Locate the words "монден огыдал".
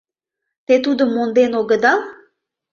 1.15-1.99